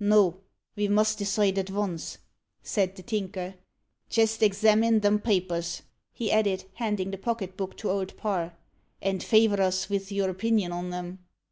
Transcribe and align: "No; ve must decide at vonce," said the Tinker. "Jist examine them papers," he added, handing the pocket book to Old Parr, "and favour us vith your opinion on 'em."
"No; 0.00 0.40
ve 0.74 0.88
must 0.88 1.18
decide 1.18 1.56
at 1.56 1.68
vonce," 1.68 2.18
said 2.64 2.96
the 2.96 3.02
Tinker. 3.04 3.54
"Jist 4.10 4.42
examine 4.42 4.98
them 4.98 5.20
papers," 5.20 5.82
he 6.12 6.32
added, 6.32 6.64
handing 6.74 7.12
the 7.12 7.16
pocket 7.16 7.56
book 7.56 7.76
to 7.76 7.88
Old 7.90 8.16
Parr, 8.16 8.54
"and 9.00 9.22
favour 9.22 9.62
us 9.62 9.84
vith 9.84 10.10
your 10.10 10.30
opinion 10.30 10.72
on 10.72 10.92
'em." 10.92 11.20